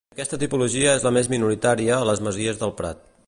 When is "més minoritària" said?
1.19-1.97